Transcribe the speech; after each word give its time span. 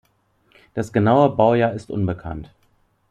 Das 0.73 0.91
genaue 0.93 1.29
Baujahr 1.29 1.73
ist 1.73 1.91
unbekannt. 1.91 2.49